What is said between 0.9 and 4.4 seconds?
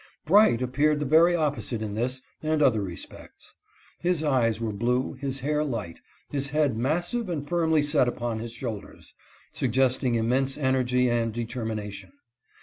the very op posite in this and other respects. His